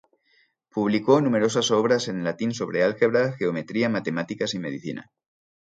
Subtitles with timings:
[0.71, 5.11] Publicó numerosas obras en latín sobre álgebra, geometría, matemáticas y medicina.